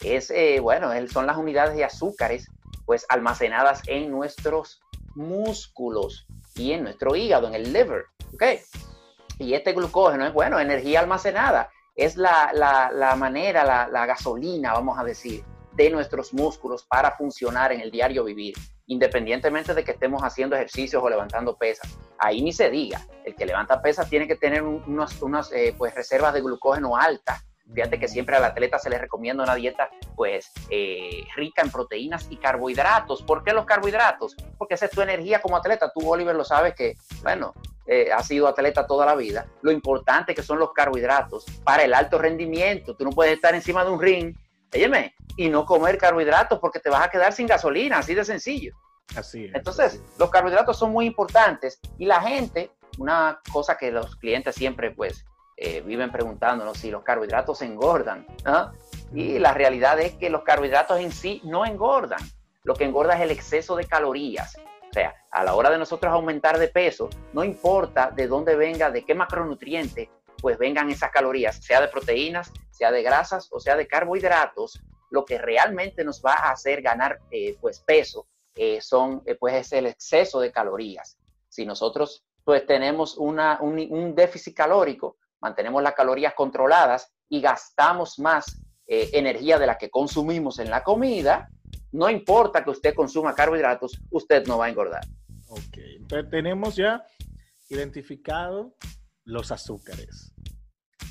Es, 0.00 0.32
bueno, 0.62 0.90
son 1.08 1.26
las 1.26 1.36
unidades 1.36 1.76
de 1.76 1.84
azúcares 1.84 2.50
pues 2.84 3.06
almacenadas 3.08 3.82
en 3.86 4.10
nuestros 4.10 4.80
músculos 5.14 6.26
y 6.54 6.72
en 6.72 6.84
nuestro 6.84 7.16
hígado, 7.16 7.48
en 7.48 7.54
el 7.54 7.72
liver. 7.72 8.04
¿okay? 8.32 8.60
Y 9.38 9.54
este 9.54 9.72
glucógeno 9.72 10.26
es, 10.26 10.32
bueno, 10.32 10.58
energía 10.58 11.00
almacenada. 11.00 11.70
Es 11.96 12.16
la, 12.16 12.50
la, 12.52 13.16
manera, 13.16 13.64
la, 13.64 13.88
la, 13.88 14.06
gasolina, 14.06 14.72
vamos 14.72 14.98
a 14.98 15.04
decir, 15.04 15.44
de 15.72 15.90
nuestros 15.90 16.32
músculos 16.32 16.84
para 16.84 17.12
funcionar 17.12 17.72
en 17.72 17.80
el 17.80 17.90
diario 17.90 18.24
vivir, 18.24 18.54
independientemente 18.86 19.74
de 19.74 19.84
que 19.84 19.92
estemos 19.92 20.22
haciendo 20.22 20.56
ejercicios 20.56 21.02
o 21.02 21.08
levantando 21.08 21.56
pesas. 21.56 21.96
Ahí 22.18 22.42
ni 22.42 22.52
se 22.52 22.70
diga, 22.70 23.00
el 23.24 23.36
que 23.36 23.46
levanta 23.46 23.80
pesas 23.80 24.08
tiene 24.10 24.26
que 24.26 24.34
tener 24.34 24.62
unas, 24.62 25.20
unas 25.22 25.52
eh, 25.52 25.74
pues, 25.78 25.94
reservas 25.94 26.34
de 26.34 26.40
glucógeno 26.40 26.96
altas 26.96 27.44
Fíjate 27.72 27.98
que 27.98 28.08
siempre 28.08 28.36
al 28.36 28.44
atleta 28.44 28.78
se 28.78 28.90
le 28.90 28.98
recomienda 28.98 29.42
una 29.42 29.54
dieta 29.54 29.90
pues 30.16 30.52
eh, 30.70 31.24
rica 31.34 31.62
en 31.62 31.70
proteínas 31.70 32.26
y 32.30 32.36
carbohidratos. 32.36 33.22
¿Por 33.22 33.42
qué 33.42 33.52
los 33.52 33.64
carbohidratos? 33.64 34.36
Porque 34.58 34.74
esa 34.74 34.86
es 34.86 34.90
tu 34.90 35.00
energía 35.00 35.40
como 35.40 35.56
atleta. 35.56 35.90
Tú, 35.92 36.08
Oliver, 36.08 36.34
lo 36.34 36.44
sabes 36.44 36.74
que, 36.74 36.94
bueno, 37.22 37.54
eh, 37.86 38.12
has 38.12 38.26
sido 38.26 38.48
atleta 38.48 38.86
toda 38.86 39.06
la 39.06 39.14
vida. 39.14 39.46
Lo 39.62 39.72
importante 39.72 40.34
que 40.34 40.42
son 40.42 40.58
los 40.58 40.72
carbohidratos 40.72 41.46
para 41.64 41.84
el 41.84 41.94
alto 41.94 42.18
rendimiento. 42.18 42.96
Tú 42.96 43.04
no 43.04 43.10
puedes 43.10 43.34
estar 43.34 43.54
encima 43.54 43.84
de 43.84 43.90
un 43.90 44.00
ring, 44.00 44.34
y 45.36 45.48
no 45.48 45.64
comer 45.64 45.98
carbohidratos 45.98 46.58
porque 46.58 46.80
te 46.80 46.90
vas 46.90 47.02
a 47.06 47.10
quedar 47.10 47.32
sin 47.32 47.46
gasolina, 47.46 47.98
así 47.98 48.14
de 48.14 48.24
sencillo. 48.24 48.74
Así 49.16 49.46
es. 49.46 49.54
Entonces, 49.54 50.00
los 50.18 50.30
carbohidratos 50.30 50.78
son 50.78 50.90
muy 50.90 51.06
importantes 51.06 51.78
y 51.98 52.06
la 52.06 52.20
gente, 52.20 52.70
una 52.98 53.40
cosa 53.52 53.76
que 53.76 53.90
los 53.90 54.16
clientes 54.16 54.54
siempre 54.54 54.90
pues 54.90 55.24
eh, 55.56 55.80
viven 55.82 56.10
preguntándonos 56.10 56.78
si 56.78 56.90
los 56.90 57.02
carbohidratos 57.02 57.62
engordan. 57.62 58.26
Y 59.12 59.38
la 59.38 59.54
realidad 59.54 60.00
es 60.00 60.14
que 60.14 60.30
los 60.30 60.42
carbohidratos 60.42 61.00
en 61.00 61.12
sí 61.12 61.40
no 61.44 61.64
engordan. 61.64 62.20
Lo 62.64 62.74
que 62.74 62.84
engorda 62.84 63.14
es 63.14 63.20
el 63.20 63.30
exceso 63.30 63.76
de 63.76 63.84
calorías. 63.84 64.56
O 64.56 64.92
sea, 64.92 65.14
a 65.30 65.44
la 65.44 65.54
hora 65.54 65.70
de 65.70 65.78
nosotros 65.78 66.12
aumentar 66.12 66.58
de 66.58 66.68
peso, 66.68 67.10
no 67.32 67.44
importa 67.44 68.10
de 68.10 68.26
dónde 68.26 68.56
venga, 68.56 68.90
de 68.90 69.04
qué 69.04 69.14
macronutriente, 69.14 70.10
pues 70.40 70.58
vengan 70.58 70.90
esas 70.90 71.10
calorías, 71.10 71.56
sea 71.56 71.80
de 71.80 71.88
proteínas, 71.88 72.52
sea 72.70 72.90
de 72.90 73.02
grasas 73.02 73.48
o 73.50 73.60
sea 73.60 73.76
de 73.76 73.86
carbohidratos, 73.86 74.80
lo 75.10 75.24
que 75.24 75.38
realmente 75.38 76.04
nos 76.04 76.22
va 76.22 76.34
a 76.34 76.50
hacer 76.50 76.82
ganar 76.82 77.18
eh, 77.30 77.56
pues 77.60 77.80
peso 77.80 78.26
eh, 78.54 78.80
son 78.80 79.22
pues 79.38 79.54
es 79.54 79.72
el 79.72 79.86
exceso 79.86 80.40
de 80.40 80.52
calorías. 80.52 81.16
Si 81.48 81.64
nosotros 81.64 82.24
pues 82.44 82.66
tenemos 82.66 83.16
una, 83.16 83.58
un 83.60 84.14
déficit 84.14 84.54
calórico, 84.54 85.16
mantenemos 85.44 85.82
las 85.82 85.92
calorías 85.92 86.32
controladas 86.34 87.12
y 87.28 87.42
gastamos 87.42 88.18
más 88.18 88.62
eh, 88.86 89.10
energía 89.12 89.58
de 89.58 89.66
la 89.66 89.76
que 89.76 89.90
consumimos 89.90 90.58
en 90.58 90.70
la 90.70 90.82
comida, 90.82 91.50
no 91.92 92.08
importa 92.08 92.64
que 92.64 92.70
usted 92.70 92.94
consuma 92.94 93.34
carbohidratos, 93.34 94.00
usted 94.10 94.46
no 94.46 94.56
va 94.56 94.64
a 94.64 94.68
engordar. 94.70 95.04
Ok, 95.48 95.76
entonces 95.98 96.30
tenemos 96.30 96.76
ya 96.76 97.04
identificado 97.68 98.74
los 99.24 99.52
azúcares, 99.52 100.32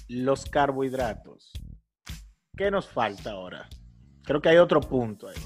los 0.07 0.45
carbohidratos. 0.45 1.51
¿Qué 2.57 2.71
nos 2.71 2.87
falta 2.87 3.33
ahora? 3.33 3.69
Creo 4.23 4.41
que 4.41 4.49
hay 4.49 4.57
otro 4.57 4.81
punto 4.81 5.27
ahí. 5.27 5.43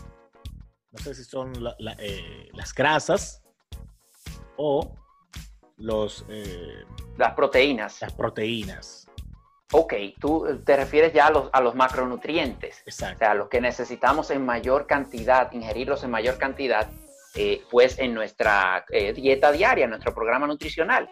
No 0.91 0.99
sé 0.99 1.13
si 1.13 1.25
son 1.25 1.51
eh, 1.99 2.49
las 2.53 2.73
grasas 2.73 3.43
o 4.55 4.95
los... 5.77 6.25
Eh, 6.29 6.83
las 7.17 7.33
proteínas. 7.33 8.01
Las 8.01 8.13
proteínas. 8.13 9.07
Ok, 9.71 9.93
tú 10.19 10.61
te 10.65 10.77
refieres 10.77 11.13
ya 11.13 11.27
a 11.27 11.31
los, 11.31 11.49
a 11.51 11.61
los 11.61 11.75
macronutrientes. 11.75 12.83
Exacto. 12.85 13.15
O 13.15 13.19
sea, 13.19 13.33
los 13.33 13.49
que 13.49 13.59
necesitamos 13.59 14.31
en 14.31 14.45
mayor 14.45 14.87
cantidad, 14.87 15.51
ingerirlos 15.51 16.03
en 16.03 16.11
mayor 16.11 16.37
cantidad, 16.37 16.89
eh, 17.35 17.61
pues 17.69 17.99
en 17.99 18.13
nuestra 18.13 18.85
eh, 18.89 19.13
dieta 19.13 19.51
diaria, 19.51 19.83
en 19.83 19.89
nuestro 19.91 20.13
programa 20.13 20.47
nutricional. 20.47 21.09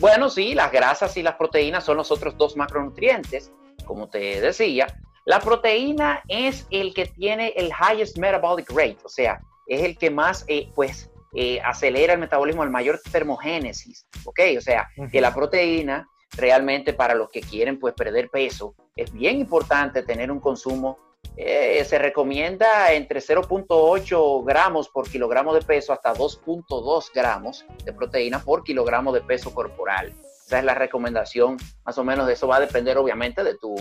Bueno, 0.00 0.30
sí, 0.30 0.54
las 0.54 0.72
grasas 0.72 1.16
y 1.16 1.22
las 1.22 1.34
proteínas 1.34 1.84
son 1.84 1.98
los 1.98 2.10
otros 2.10 2.36
dos 2.38 2.56
macronutrientes, 2.56 3.52
como 3.84 4.08
te 4.08 4.40
decía. 4.40 4.86
La 5.26 5.38
proteína 5.38 6.22
es 6.28 6.66
el 6.70 6.94
que 6.94 7.06
tiene 7.06 7.48
el 7.50 7.70
highest 7.70 8.18
metabolic 8.18 8.70
rate, 8.70 8.98
o 9.04 9.08
sea, 9.08 9.40
es 9.66 9.82
el 9.82 9.96
que 9.96 10.10
más, 10.10 10.44
pues, 10.74 11.11
eh, 11.34 11.60
acelera 11.64 12.12
el 12.12 12.18
metabolismo, 12.18 12.62
el 12.62 12.70
mayor 12.70 13.00
termogénesis, 13.10 14.06
¿ok? 14.24 14.40
O 14.58 14.60
sea, 14.60 14.88
que 15.10 15.20
la 15.20 15.34
proteína 15.34 16.08
realmente 16.36 16.92
para 16.92 17.14
los 17.14 17.30
que 17.30 17.40
quieren 17.40 17.78
pues 17.78 17.94
perder 17.94 18.28
peso, 18.30 18.74
es 18.96 19.12
bien 19.12 19.38
importante 19.38 20.02
tener 20.02 20.30
un 20.30 20.40
consumo, 20.40 20.98
eh, 21.36 21.84
se 21.86 21.98
recomienda 21.98 22.92
entre 22.92 23.20
0.8 23.20 24.44
gramos 24.44 24.88
por 24.88 25.08
kilogramo 25.08 25.54
de 25.54 25.62
peso 25.62 25.92
hasta 25.92 26.14
2.2 26.14 27.10
gramos 27.14 27.64
de 27.84 27.92
proteína 27.92 28.40
por 28.40 28.64
kilogramo 28.64 29.12
de 29.12 29.20
peso 29.22 29.54
corporal. 29.54 30.12
Esa 30.46 30.58
es 30.58 30.64
la 30.64 30.74
recomendación, 30.74 31.56
más 31.84 31.96
o 31.96 32.04
menos 32.04 32.26
de 32.26 32.34
eso 32.34 32.46
va 32.46 32.56
a 32.56 32.60
depender 32.60 32.98
obviamente 32.98 33.42
de 33.44 33.56
tu 33.56 33.74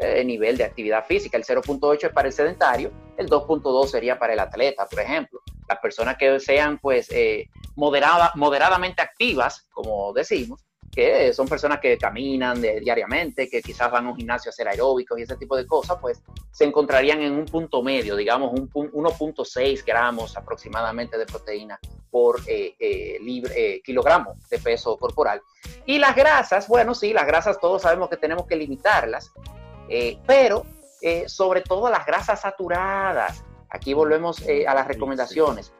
eh, 0.00 0.22
nivel 0.24 0.58
de 0.58 0.64
actividad 0.64 1.06
física. 1.06 1.38
El 1.38 1.44
0.8 1.44 2.04
es 2.04 2.12
para 2.12 2.28
el 2.28 2.34
sedentario, 2.34 2.92
el 3.16 3.28
2.2 3.28 3.86
sería 3.86 4.18
para 4.18 4.34
el 4.34 4.40
atleta, 4.40 4.86
por 4.86 5.00
ejemplo 5.00 5.40
las 5.70 5.78
personas 5.78 6.16
que 6.16 6.40
sean 6.40 6.78
pues 6.78 7.08
eh, 7.10 7.48
moderada, 7.76 8.32
moderadamente 8.34 9.02
activas, 9.02 9.68
como 9.70 10.12
decimos, 10.12 10.60
que 10.90 11.32
son 11.32 11.46
personas 11.46 11.78
que 11.78 11.96
caminan 11.96 12.60
diariamente, 12.60 13.48
que 13.48 13.62
quizás 13.62 13.88
van 13.88 14.06
a 14.06 14.10
un 14.10 14.16
gimnasio 14.16 14.48
a 14.48 14.50
hacer 14.50 14.66
aeróbicos 14.66 15.16
y 15.16 15.22
ese 15.22 15.36
tipo 15.36 15.56
de 15.56 15.64
cosas, 15.64 15.98
pues 16.00 16.20
se 16.50 16.64
encontrarían 16.64 17.22
en 17.22 17.34
un 17.34 17.44
punto 17.44 17.84
medio, 17.84 18.16
digamos 18.16 18.52
un 18.52 18.68
1.6 18.68 19.84
gramos 19.86 20.36
aproximadamente 20.36 21.16
de 21.16 21.26
proteína 21.26 21.78
por 22.10 22.40
eh, 22.48 22.74
eh, 22.80 23.18
libre, 23.20 23.80
kilogramo 23.84 24.34
de 24.50 24.58
peso 24.58 24.96
corporal. 24.96 25.40
Y 25.86 26.00
las 26.00 26.16
grasas, 26.16 26.66
bueno, 26.66 26.96
sí, 26.96 27.12
las 27.12 27.28
grasas 27.28 27.60
todos 27.60 27.82
sabemos 27.82 28.10
que 28.10 28.16
tenemos 28.16 28.44
que 28.48 28.56
limitarlas, 28.56 29.30
pero 30.26 30.66
sobre 31.26 31.62
todo 31.62 31.88
las 31.88 32.04
grasas 32.04 32.40
saturadas, 32.40 33.44
Aquí 33.70 33.94
volvemos 33.94 34.42
eh, 34.46 34.66
a 34.66 34.74
las 34.74 34.86
recomendaciones. 34.86 35.72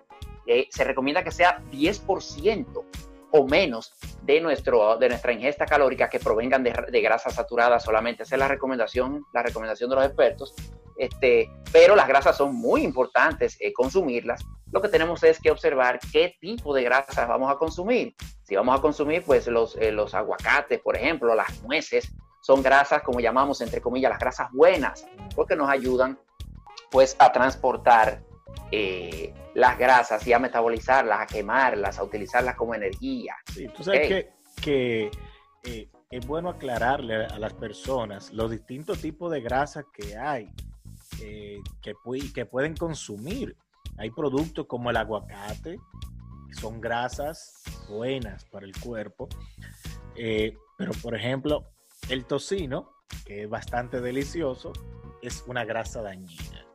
Eh, 0.46 0.68
se 0.70 0.84
recomienda 0.84 1.22
que 1.22 1.30
sea 1.30 1.60
10% 1.70 2.84
o 3.32 3.46
menos 3.46 3.94
de, 4.22 4.40
nuestro, 4.40 4.96
de 4.96 5.08
nuestra 5.08 5.32
ingesta 5.32 5.66
calórica 5.66 6.08
que 6.08 6.18
provengan 6.18 6.62
de, 6.62 6.72
de 6.90 7.00
grasas 7.00 7.34
saturadas 7.34 7.84
solamente. 7.84 8.22
Esa 8.22 8.36
es 8.36 8.38
la 8.38 8.48
recomendación, 8.48 9.24
la 9.32 9.42
recomendación 9.42 9.90
de 9.90 9.96
los 9.96 10.04
expertos. 10.04 10.54
Este, 10.96 11.50
pero 11.72 11.96
las 11.96 12.08
grasas 12.08 12.36
son 12.36 12.54
muy 12.54 12.82
importantes 12.82 13.56
eh, 13.60 13.72
consumirlas. 13.72 14.44
Lo 14.70 14.82
que 14.82 14.88
tenemos 14.88 15.22
es 15.22 15.40
que 15.40 15.50
observar 15.50 15.98
qué 16.12 16.36
tipo 16.40 16.74
de 16.74 16.84
grasas 16.84 17.26
vamos 17.26 17.50
a 17.50 17.56
consumir. 17.56 18.14
Si 18.42 18.54
vamos 18.54 18.78
a 18.78 18.82
consumir, 18.82 19.24
pues 19.24 19.46
los, 19.46 19.76
los 19.76 20.14
aguacates, 20.14 20.80
por 20.80 20.96
ejemplo, 20.96 21.34
las 21.34 21.62
nueces, 21.62 22.12
son 22.42 22.62
grasas, 22.62 23.02
como 23.02 23.20
llamamos, 23.20 23.60
entre 23.60 23.80
comillas, 23.80 24.10
las 24.10 24.20
grasas 24.20 24.48
buenas, 24.52 25.06
porque 25.34 25.56
nos 25.56 25.68
ayudan 25.68 26.18
pues 26.90 27.16
a 27.18 27.32
transportar 27.32 28.22
eh, 28.72 29.34
las 29.54 29.78
grasas 29.78 30.24
y 30.26 30.32
a 30.32 30.38
metabolizarlas, 30.38 31.20
a 31.20 31.26
quemarlas, 31.26 31.98
a 31.98 32.04
utilizarlas 32.04 32.54
como 32.56 32.74
energía. 32.74 33.36
Sí, 33.52 33.68
tú 33.76 33.82
sabes 33.82 34.26
que, 34.62 35.10
eh, 35.64 35.88
es 36.10 36.26
bueno 36.26 36.48
aclararle 36.48 37.26
a 37.26 37.38
las 37.38 37.52
personas 37.54 38.32
los 38.32 38.50
distintos 38.50 39.00
tipos 39.00 39.30
de 39.30 39.40
grasas 39.40 39.84
que 39.92 40.16
hay 40.16 40.50
eh, 41.22 41.60
que, 41.82 41.94
que 42.34 42.46
pueden 42.46 42.76
consumir. 42.76 43.56
Hay 43.96 44.10
productos 44.10 44.66
como 44.66 44.90
el 44.90 44.96
aguacate, 44.96 45.78
que 46.48 46.54
son 46.54 46.80
grasas 46.80 47.62
buenas 47.88 48.44
para 48.46 48.66
el 48.66 48.76
cuerpo, 48.80 49.28
pero 50.14 50.92
por 51.02 51.14
ejemplo, 51.14 51.64
el 52.08 52.24
tocino, 52.24 52.90
que 53.24 53.44
es 53.44 53.50
bastante 53.50 54.00
delicioso, 54.00 54.72
es 55.22 55.44
una 55.46 55.64
grasa 55.64 56.02
dañina. 56.02 56.69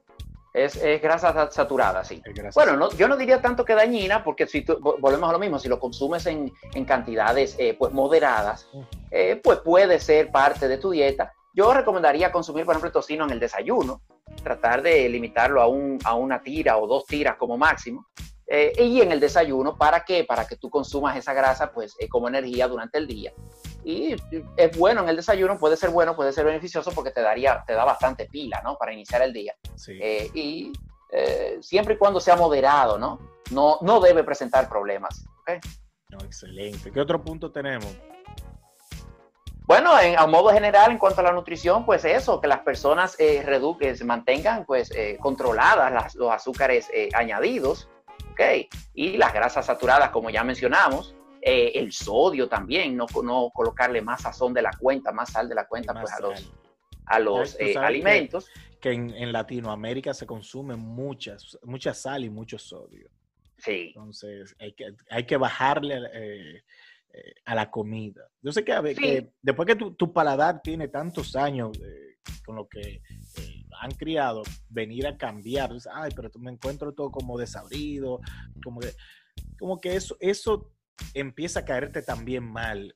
Es, 0.56 0.80
grasa 1.02 1.52
saturada, 1.52 2.04
sí. 2.04 2.24
Bueno, 2.54 2.78
no, 2.78 2.90
yo 2.92 3.10
no 3.10 3.18
diría 3.18 3.42
tanto 3.42 3.66
que 3.66 3.76
dañina, 3.76 4.24
porque 4.24 4.48
si 4.48 4.66
volvemos 4.80 5.30
a 5.30 5.34
lo 5.34 5.40
mismo, 5.40 5.60
si 5.60 5.68
lo 5.68 5.80
consumes 5.80 6.26
en, 6.28 6.54
cantidades 6.86 7.56
eh, 7.60 7.76
pues 7.78 7.92
moderadas, 7.92 8.70
eh, 9.12 9.40
pues 9.44 9.60
puede 9.60 10.00
ser 10.00 10.32
parte 10.32 10.70
de 10.70 10.78
tu 10.78 10.92
dieta, 10.92 11.34
yo 11.56 11.74
recomendaría 11.74 12.34
consumir, 12.34 12.66
por 12.66 12.74
ejemplo, 12.74 12.92
tocino 12.92 13.24
en 13.24 13.32
el 13.32 13.40
desayuno, 13.40 14.02
tratar 14.44 14.82
de 14.82 15.08
limitarlo 15.08 15.62
a, 15.62 15.68
un, 15.68 15.98
a 16.04 16.14
una 16.14 16.42
tira 16.42 16.78
o 16.78 16.86
dos 16.86 17.06
tiras 17.06 17.38
como 17.38 17.58
máximo. 17.58 18.08
Eh, 18.48 18.74
y 18.78 19.02
en 19.02 19.14
el 19.14 19.22
desayuno, 19.22 19.78
¿para 19.78 20.04
qué? 20.04 20.26
Para 20.26 20.46
que 20.46 20.58
tú 20.58 20.70
consumas 20.70 21.16
esa 21.16 21.34
grasa 21.34 21.72
pues 21.72 21.96
eh, 22.00 22.10
como 22.10 22.28
energía 22.28 22.68
durante 22.68 22.98
el 22.98 23.08
día. 23.08 23.34
Y 23.86 24.15
es 24.58 24.77
bueno 24.77 25.04
en 25.04 25.10
el 25.10 25.15
desayuno, 25.15 25.58
puede 25.60 25.77
ser 25.77 25.92
bueno, 25.92 26.15
puede 26.15 26.34
ser 26.34 26.44
beneficioso 26.44 26.92
porque 26.92 27.12
te, 27.12 27.22
daría, 27.22 27.63
te 27.65 27.74
da 27.74 27.86
bastante 27.86 28.25
pila, 28.25 28.60
¿no? 28.63 28.77
Para 28.77 28.92
iniciar 28.92 29.22
el 29.22 29.32
día. 29.32 29.56
Eh, 29.88 30.30
y 30.34 30.74
siempre 31.62 31.94
y 31.94 31.98
cuando 31.98 32.20
sea 32.20 32.36
moderado, 32.36 32.98
¿no? 32.98 33.20
No, 33.51 33.77
no 33.82 34.00
debe 34.00 34.24
presentar 34.24 34.68
problemas. 34.68 35.24
No, 36.10 36.18
excelente. 36.25 36.92
¿Qué 36.92 37.00
otro 37.00 37.22
punto 37.22 37.51
tenemos? 37.51 37.96
Bueno, 39.68 40.00
en, 40.00 40.18
a 40.18 40.27
modo 40.27 40.51
general, 40.51 40.92
en 40.92 41.00
cuanto 41.00 41.22
a 41.22 41.24
la 41.24 41.32
nutrición, 41.32 41.86
pues 41.86 42.06
eso, 42.06 42.39
que 42.39 42.48
las 42.48 42.60
personas 42.60 43.15
eh, 43.20 43.44
se 43.96 44.04
mantengan 44.06 44.63
pues 44.63 44.92
eh, 44.92 45.18
controladas 45.20 46.13
los 46.13 46.32
azúcares 46.32 46.88
eh, 46.94 47.10
añadidos, 47.13 47.89
¿ok? 48.32 48.70
Y 48.94 49.18
las 49.18 49.34
grasas 49.34 49.65
saturadas, 49.65 50.12
como 50.12 50.30
ya 50.30 50.44
mencionamos, 50.44 51.15
eh, 51.48 51.74
el 51.75 51.92
sodio 51.92 52.50
también, 52.50 52.98
no, 52.98 53.06
no 53.24 53.52
colocarle 53.54 54.02
más 54.02 54.24
sazón 54.24 54.52
de 54.52 54.64
la 54.64 54.72
cuenta, 54.72 55.12
más 55.12 55.32
sal 55.32 55.48
de 55.48 55.54
la 55.54 55.68
cuenta, 55.68 55.94
pues 55.94 56.12
a 56.12 56.20
los, 56.20 56.52
a 57.06 57.20
los 57.20 57.58
alimentos. 57.78 58.48
Que, 58.82 58.94
en, 58.94 59.32
Latinoamérica 59.32 60.12
se 60.16 60.25
consume 60.25 60.75
muchas, 60.75 61.56
mucha 61.62 61.94
sal 61.94 62.25
y 62.25 62.32
mucho 62.32 62.58
sodio. 62.58 63.12
Sí. 63.60 63.94
Entonces, 63.96 64.56
hay 64.60 64.74
que, 64.74 64.96
hay 65.12 65.25
que 65.25 65.38
bajarle 65.38 66.64
a 67.46 67.54
la 67.54 67.70
comida. 67.70 68.28
Yo 68.42 68.52
sé 68.52 68.64
que, 68.64 69.32
después 69.40 69.68
que 69.68 69.75
tu, 69.75 70.14
paladar 70.14 70.64
tiene 70.64 70.88
tantos 70.88 71.36
años 71.36 71.78
eh, 71.80 72.18
con 72.44 72.56
lo 72.56 72.68
que 72.68 72.82
eh, 72.82 73.66
han 73.82 73.92
criado, 73.92 74.42
venir 74.68 75.06
a 75.06 75.16
cambiar, 75.16 75.72
ay, 75.94 76.12
pero 76.16 76.32
me 76.40 76.52
encuentro 76.52 76.92
todo 76.92 77.12
como 77.12 77.38
desabrido, 77.38 78.20
como 78.64 78.80
que, 78.80 78.94
como 79.60 79.80
que 79.80 79.96
eso, 79.96 80.18
eso 80.20 80.75
empieza 81.14 81.62
a 81.62 81.66
caerte 81.66 82.02
también 82.02 82.44
mal, 82.44 82.96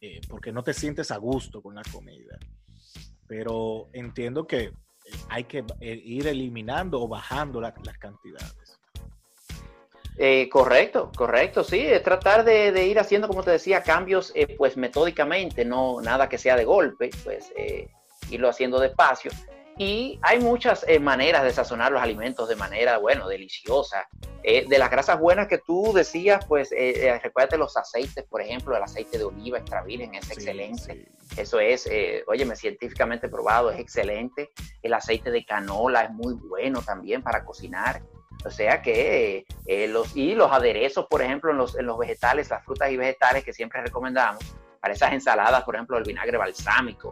eh, 0.00 0.20
porque 0.28 0.52
no 0.52 0.62
te 0.62 0.74
sientes 0.74 1.10
a 1.10 1.16
gusto 1.16 1.62
con 1.62 1.74
la 1.74 1.82
comida. 1.92 2.38
Pero 3.26 3.88
entiendo 3.92 4.46
que 4.46 4.72
hay 5.28 5.44
que 5.44 5.64
ir 5.80 6.26
eliminando 6.26 7.00
o 7.00 7.08
bajando 7.08 7.60
las 7.60 7.98
cantidades. 7.98 8.64
Eh, 10.16 10.48
correcto, 10.48 11.10
correcto, 11.16 11.64
sí, 11.64 11.80
es 11.80 12.02
tratar 12.02 12.44
de, 12.44 12.86
ir 12.86 13.00
haciendo, 13.00 13.26
como 13.26 13.42
te 13.42 13.50
decía, 13.50 13.82
cambios 13.82 14.30
eh, 14.36 14.54
pues 14.56 14.76
metódicamente, 14.76 15.64
no 15.64 16.00
nada 16.00 16.28
que 16.28 16.38
sea 16.38 16.54
de 16.56 16.64
golpe, 16.64 17.10
pues 17.24 17.52
eh, 17.56 17.88
irlo 18.30 18.48
haciendo 18.48 18.78
despacio. 18.78 19.32
Y 19.76 20.20
hay 20.22 20.38
muchas 20.40 20.86
maneras 21.00 21.42
de 21.42 21.50
sazonar 21.50 21.90
los 21.90 22.00
alimentos 22.00 22.48
de 22.48 22.56
manera, 22.56 22.98
bueno, 22.98 23.28
deliciosa. 23.28 24.08
de 24.42 24.78
las 24.78 24.90
grasas 24.90 25.18
buenas 25.18 25.48
que 25.48 25.58
tú 25.58 25.92
decías, 25.92 26.44
pues 26.46 26.70
recuérdate 27.22 27.58
los 27.58 27.76
aceites, 27.76 28.24
por 28.24 28.40
ejemplo, 28.40 28.76
el 28.76 28.82
aceite 28.84 29.18
de 29.18 29.24
oliva 29.24 29.58
extra 29.58 29.82
virgen 29.82 30.14
es 30.14 30.30
excelente. 30.30 31.08
Eso 31.36 31.58
es, 31.58 31.90
óyeme, 32.28 32.54
científicamente 32.54 33.28
probado, 33.28 33.72
es 33.72 33.80
excelente. 33.80 34.50
El 34.80 34.94
aceite 34.94 35.32
de 35.32 35.44
canola 35.44 36.02
es 36.02 36.10
muy 36.10 36.34
bueno 36.34 36.80
también 36.80 37.22
para 37.22 37.44
cocinar. 37.44 38.00
O 38.44 38.50
sea 38.50 38.82
que 38.82 39.46
eh, 39.66 39.88
los, 39.88 40.14
y 40.14 40.34
los 40.34 40.52
aderezos, 40.52 41.06
por 41.06 41.22
ejemplo, 41.22 41.50
en 41.50 41.56
los, 41.56 41.76
en 41.76 41.86
los 41.86 41.98
vegetales, 41.98 42.50
las 42.50 42.64
frutas 42.64 42.90
y 42.90 42.96
vegetales 42.96 43.44
que 43.44 43.52
siempre 43.52 43.80
recomendamos, 43.80 44.44
para 44.80 44.92
esas 44.92 45.12
ensaladas, 45.12 45.64
por 45.64 45.74
ejemplo, 45.74 45.96
el 45.96 46.04
vinagre 46.04 46.36
balsámico. 46.36 47.10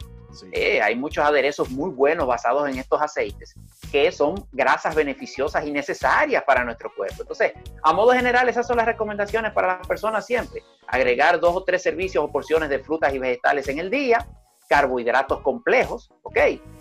Eh, 0.53 0.81
hay 0.81 0.97
muchos 0.97 1.25
aderezos 1.25 1.71
muy 1.71 1.91
buenos 1.91 2.27
basados 2.27 2.69
en 2.69 2.79
estos 2.79 3.01
aceites 3.01 3.55
que 3.91 4.11
son 4.11 4.47
grasas 4.53 4.95
beneficiosas 4.95 5.67
y 5.67 5.71
necesarias 5.71 6.43
para 6.45 6.65
nuestro 6.65 6.93
cuerpo. 6.95 7.17
Entonces, 7.21 7.53
a 7.83 7.93
modo 7.93 8.13
general, 8.13 8.49
esas 8.49 8.67
son 8.67 8.79
las 8.79 8.87
recomendaciones 8.87 9.53
para 9.53 9.79
las 9.79 9.87
personas 9.87 10.25
siempre. 10.25 10.63
Agregar 10.87 11.39
dos 11.41 11.55
o 11.57 11.65
tres 11.65 11.83
servicios 11.83 12.25
o 12.25 12.33
porciones 12.33 12.71
de 12.71 12.79
frutas 12.79 13.13
y 13.15 13.19
vegetales 13.19 13.69
en 13.69 13.79
el 13.79 13.91
día, 13.91 14.27
carbohidratos 14.69 15.41
complejos, 15.41 16.11
¿ok? 16.23 16.39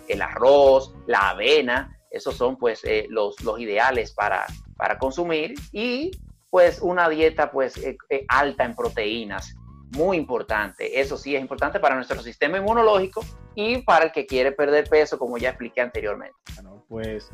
El 0.08 0.22
arroz, 0.22 0.94
la 1.06 1.30
avena, 1.30 1.98
esos 2.10 2.36
son 2.36 2.56
pues 2.56 2.82
eh, 2.84 3.06
los, 3.10 3.36
ideales 3.58 4.12
para, 4.12 4.46
para, 4.76 4.98
consumir 4.98 5.54
y 5.72 6.10
pues 6.50 6.80
una 6.80 7.08
dieta 7.08 7.50
pues 7.50 7.76
eh, 7.78 7.96
alta 8.28 8.64
en 8.64 8.74
proteínas, 8.74 9.54
muy 9.96 10.16
importante. 10.16 11.00
Eso 11.00 11.16
sí 11.16 11.34
es 11.34 11.40
importante 11.40 11.80
para 11.80 11.94
nuestro 11.94 12.20
sistema 12.22 12.58
inmunológico 12.58 13.24
y 13.54 13.82
para 13.82 14.06
el 14.06 14.12
que 14.12 14.26
quiere 14.26 14.52
perder 14.52 14.88
peso, 14.88 15.18
como 15.18 15.38
ya 15.38 15.50
expliqué 15.50 15.80
anteriormente. 15.80 16.36
Bueno, 16.54 16.84
pues 16.88 17.30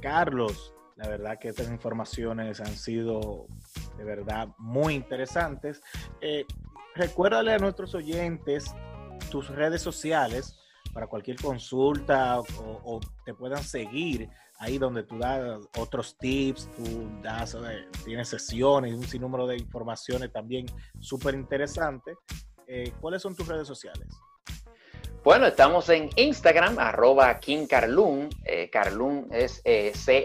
Carlos, 0.00 0.74
la 0.96 1.08
verdad 1.08 1.38
que 1.38 1.48
estas 1.48 1.68
informaciones 1.68 2.60
han 2.60 2.76
sido 2.76 3.46
de 3.96 4.04
verdad 4.04 4.48
muy 4.58 4.94
interesantes. 4.94 5.82
recuérdale 6.94 7.52
a 7.52 7.58
nuestros 7.58 7.94
oyentes 7.94 8.72
tus 9.30 9.48
redes 9.48 9.82
sociales 9.82 10.58
para 10.92 11.08
cualquier 11.08 11.36
consulta 11.40 12.40
o, 12.40 13.00
te 13.24 13.34
puedan 13.34 13.62
seguir 13.62 14.30
ahí 14.58 14.78
donde 14.78 15.02
tú 15.02 15.18
das 15.18 15.60
otros 15.78 16.16
tips, 16.18 16.70
tú 16.76 17.08
das, 17.22 17.54
eh, 17.54 17.88
tienes 18.04 18.28
sesiones, 18.28 18.94
un 18.94 19.04
sinnúmero 19.04 19.46
de 19.46 19.56
informaciones 19.56 20.32
también 20.32 20.66
súper 21.00 21.34
interesantes. 21.34 22.16
Eh, 22.66 22.92
¿Cuáles 23.00 23.22
son 23.22 23.34
tus 23.36 23.46
redes 23.48 23.66
sociales? 23.66 24.08
Bueno, 25.22 25.46
estamos 25.46 25.88
en 25.88 26.10
Instagram, 26.16 26.78
arroba 26.78 27.38
King 27.40 27.66
Carlun. 27.66 28.28
Eh, 28.44 28.68
Carlun 28.70 29.28
es 29.30 29.62
C-A-R-L-W-N, 29.94 30.18